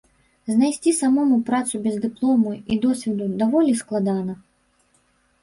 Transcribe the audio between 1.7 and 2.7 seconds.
без дыплому